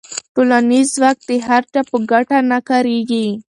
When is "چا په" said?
1.73-1.97